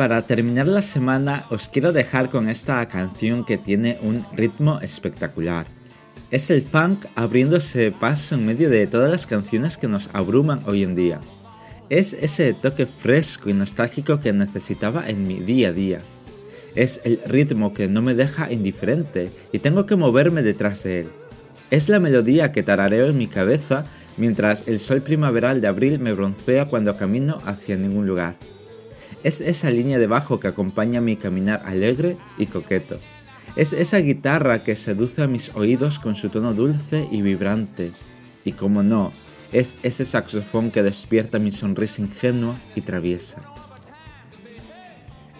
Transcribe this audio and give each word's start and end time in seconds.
Para 0.00 0.22
terminar 0.22 0.66
la 0.66 0.80
semana 0.80 1.44
os 1.50 1.68
quiero 1.68 1.92
dejar 1.92 2.30
con 2.30 2.48
esta 2.48 2.88
canción 2.88 3.44
que 3.44 3.58
tiene 3.58 3.98
un 4.00 4.24
ritmo 4.32 4.80
espectacular. 4.80 5.66
Es 6.30 6.48
el 6.48 6.62
funk 6.62 7.04
abriéndose 7.16 7.92
paso 7.92 8.34
en 8.34 8.46
medio 8.46 8.70
de 8.70 8.86
todas 8.86 9.10
las 9.10 9.26
canciones 9.26 9.76
que 9.76 9.88
nos 9.88 10.08
abruman 10.14 10.62
hoy 10.64 10.84
en 10.84 10.94
día. 10.94 11.20
Es 11.90 12.14
ese 12.14 12.54
toque 12.54 12.86
fresco 12.86 13.50
y 13.50 13.52
nostálgico 13.52 14.20
que 14.20 14.32
necesitaba 14.32 15.06
en 15.06 15.28
mi 15.28 15.34
día 15.34 15.68
a 15.68 15.72
día. 15.72 16.00
Es 16.74 17.02
el 17.04 17.20
ritmo 17.26 17.74
que 17.74 17.86
no 17.86 18.00
me 18.00 18.14
deja 18.14 18.50
indiferente 18.50 19.30
y 19.52 19.58
tengo 19.58 19.84
que 19.84 19.96
moverme 19.96 20.42
detrás 20.42 20.82
de 20.82 21.00
él. 21.00 21.08
Es 21.70 21.90
la 21.90 22.00
melodía 22.00 22.52
que 22.52 22.62
tarareo 22.62 23.10
en 23.10 23.18
mi 23.18 23.26
cabeza 23.26 23.84
mientras 24.16 24.66
el 24.66 24.80
sol 24.80 25.02
primaveral 25.02 25.60
de 25.60 25.68
abril 25.68 25.98
me 25.98 26.14
broncea 26.14 26.68
cuando 26.68 26.96
camino 26.96 27.42
hacia 27.44 27.76
ningún 27.76 28.06
lugar. 28.06 28.38
Es 29.22 29.40
esa 29.40 29.70
línea 29.70 29.98
de 29.98 30.06
bajo 30.06 30.40
que 30.40 30.48
acompaña 30.48 31.00
mi 31.00 31.16
caminar 31.16 31.62
alegre 31.66 32.16
y 32.38 32.46
coqueto. 32.46 32.98
Es 33.56 33.72
esa 33.72 33.98
guitarra 33.98 34.62
que 34.62 34.76
seduce 34.76 35.22
a 35.22 35.26
mis 35.26 35.50
oídos 35.54 35.98
con 35.98 36.14
su 36.14 36.30
tono 36.30 36.54
dulce 36.54 37.06
y 37.10 37.20
vibrante. 37.20 37.92
Y 38.44 38.52
como 38.52 38.82
no, 38.82 39.12
es 39.52 39.76
ese 39.82 40.04
saxofón 40.04 40.70
que 40.70 40.82
despierta 40.82 41.38
mi 41.38 41.52
sonrisa 41.52 42.00
ingenua 42.00 42.58
y 42.74 42.80
traviesa. 42.80 43.42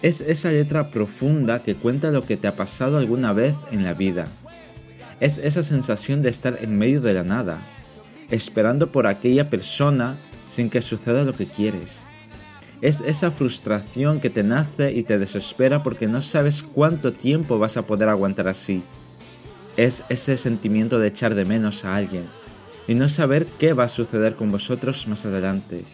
Es 0.01 0.21
esa 0.21 0.51
letra 0.51 0.91
profunda 0.91 1.63
que 1.63 1.75
cuenta 1.75 2.11
lo 2.11 2.23
que 2.25 2.37
te 2.37 2.47
ha 2.47 2.55
pasado 2.55 2.97
alguna 2.97 3.33
vez 3.33 3.55
en 3.71 3.83
la 3.83 3.93
vida. 3.93 4.27
Es 5.19 5.37
esa 5.37 5.63
sensación 5.63 6.21
de 6.21 6.29
estar 6.29 6.57
en 6.61 6.77
medio 6.77 7.01
de 7.01 7.13
la 7.13 7.23
nada, 7.23 7.61
esperando 8.29 8.91
por 8.91 9.07
aquella 9.07 9.49
persona 9.49 10.19
sin 10.43 10.69
que 10.69 10.81
suceda 10.81 11.23
lo 11.23 11.35
que 11.35 11.47
quieres. 11.47 12.05
Es 12.81 13.01
esa 13.01 13.29
frustración 13.29 14.19
que 14.19 14.31
te 14.31 14.41
nace 14.41 14.91
y 14.91 15.03
te 15.03 15.19
desespera 15.19 15.83
porque 15.83 16.07
no 16.07 16.21
sabes 16.21 16.63
cuánto 16.63 17.13
tiempo 17.13 17.59
vas 17.59 17.77
a 17.77 17.85
poder 17.85 18.09
aguantar 18.09 18.47
así. 18.47 18.83
Es 19.77 20.03
ese 20.09 20.35
sentimiento 20.35 20.97
de 20.97 21.09
echar 21.09 21.35
de 21.35 21.45
menos 21.45 21.85
a 21.85 21.95
alguien 21.95 22.27
y 22.87 22.95
no 22.95 23.07
saber 23.07 23.45
qué 23.45 23.73
va 23.73 23.83
a 23.83 23.87
suceder 23.87 24.35
con 24.35 24.51
vosotros 24.51 25.07
más 25.07 25.27
adelante. 25.27 25.85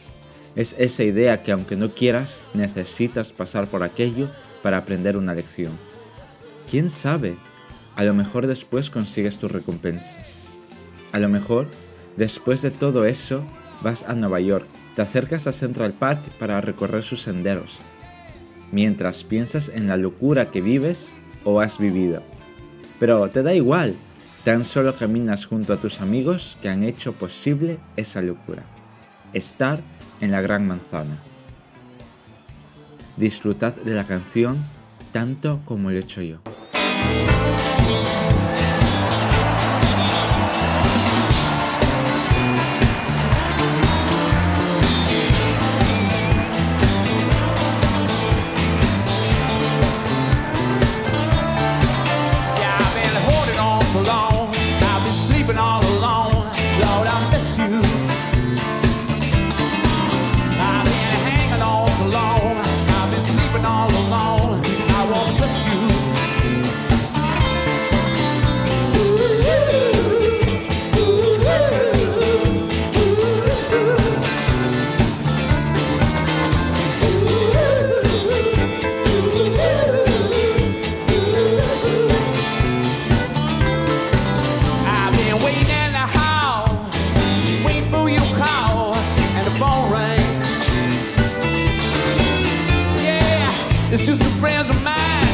Es 0.56 0.76
esa 0.80 1.04
idea 1.04 1.44
que 1.44 1.52
aunque 1.52 1.76
no 1.76 1.90
quieras, 1.90 2.46
necesitas 2.54 3.34
pasar 3.34 3.68
por 3.68 3.84
aquello 3.84 4.30
para 4.64 4.78
aprender 4.78 5.18
una 5.18 5.36
lección. 5.36 5.78
¿Quién 6.72 6.90
sabe? 6.90 7.38
A 7.96 8.06
lo 8.06 8.14
mejor 8.14 8.48
después 8.48 8.90
consigues 8.90 9.38
tu 9.38 9.50
recompensa. 9.50 10.22
A 11.12 11.20
lo 11.20 11.28
mejor, 11.28 11.68
después 12.16 12.62
de 12.62 12.72
todo 12.72 13.06
eso, 13.06 13.44
vas 13.82 14.04
a 14.04 14.14
Nueva 14.14 14.40
York 14.40 14.68
te 14.98 15.04
acercas 15.04 15.46
a 15.46 15.54
Central 15.54 15.94
Park 15.94 16.32
para 16.40 16.60
recorrer 16.60 17.04
sus 17.04 17.22
senderos, 17.22 17.82
mientras 18.72 19.24
piensas 19.24 19.70
en 19.70 19.88
la 19.88 19.96
locura 19.96 20.50
que 20.50 20.60
vives 20.60 21.16
o 21.44 21.62
has 21.62 21.78
vivido. 21.78 22.24
Pero 23.00 23.30
te 23.30 23.44
da 23.44 23.54
igual, 23.54 23.96
tan 24.44 24.64
solo 24.64 24.96
caminas 24.96 25.46
junto 25.46 25.72
a 25.72 25.80
tus 25.80 26.02
amigos 26.02 26.58
que 26.64 26.70
han 26.70 26.82
hecho 26.82 27.14
posible 27.14 27.78
esa 27.96 28.24
locura. 28.24 28.64
Estar 29.34 29.82
en 30.20 30.32
la 30.32 30.42
gran 30.42 30.66
manzana. 30.66 31.20
Disfrutad 33.18 33.76
de 33.76 33.94
la 33.94 34.04
canción 34.04 34.66
tanto 35.12 35.62
como 35.64 35.92
lo 35.92 35.98
he 35.98 36.00
hecho 36.00 36.24
yo. 36.24 36.40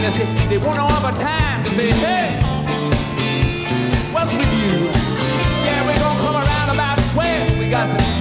They 0.03 0.12
say 0.12 0.47
they 0.47 0.58
want 0.58 0.78
no 0.78 0.86
other 0.86 1.18
time 1.18 1.64
to 1.64 1.69
say, 1.72 1.90
hey, 1.91 2.40
what's 4.12 4.31
with 4.31 4.41
you? 4.41 4.90
Yeah, 5.64 5.86
we're 5.88 5.97
gonna 5.97 6.19
come 6.19 6.36
around 6.36 6.69
about 6.69 7.00
12. 7.13 7.58
We 7.58 7.69
got 7.69 7.88
some 7.88 8.12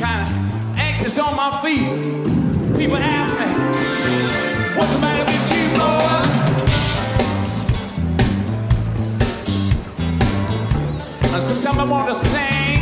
kind 0.00 0.22
of 0.26 0.80
anxious 0.80 1.18
on 1.18 1.36
my 1.36 1.60
feet. 1.62 1.86
People 2.78 2.96
ask 2.96 3.30
me, 3.38 3.46
what's 4.76 4.92
the 4.94 4.98
matter 4.98 5.24
with 5.30 5.52
you, 5.52 5.64
boy? 5.76 6.20
And 11.34 11.42
sometimes 11.42 11.78
I 11.78 11.84
want 11.84 12.08
to 12.08 12.14
sing. 12.14 12.80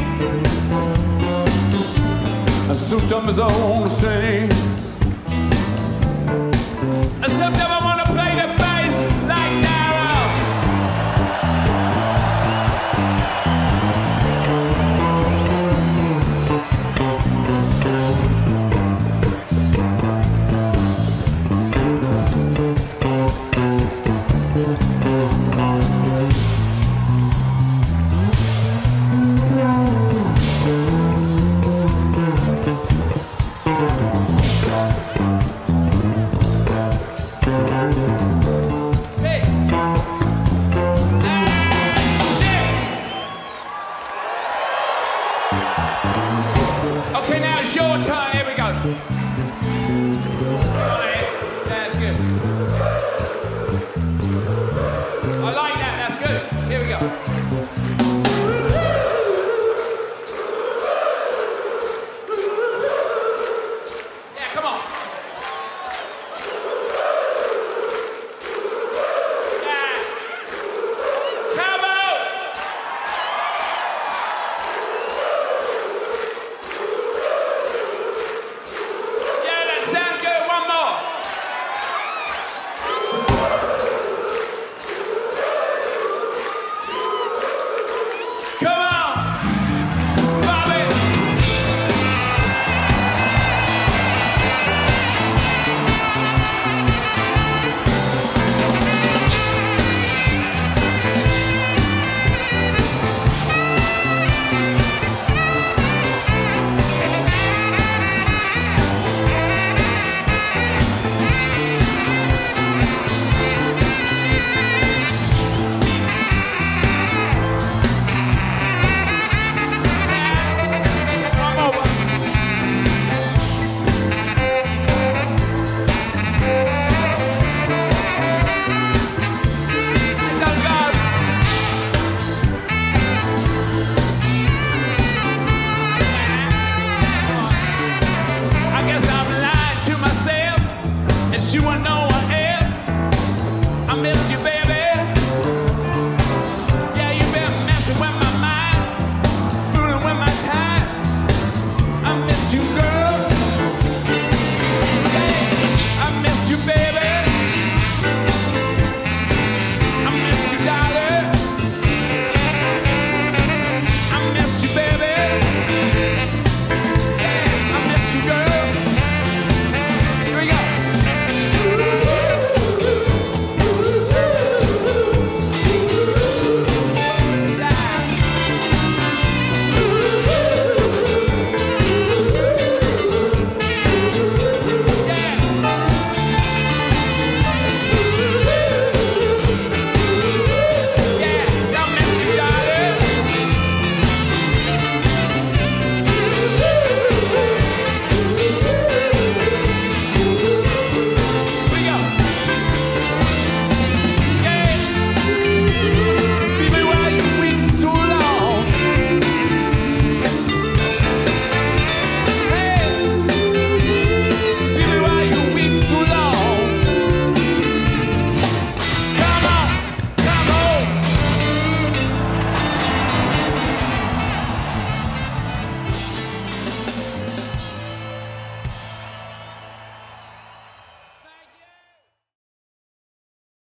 And 2.69 2.77
sometimes 2.77 3.39
I 3.41 3.47
want 3.47 3.91
to 3.91 3.97
sing. 3.97 4.53
And 7.23 7.33
sometimes 7.33 7.73
I 7.77 7.81
want 7.85 7.99
to 8.01 8.07
play 8.13 8.33
the 8.37 8.58
Ciao. 56.99 57.38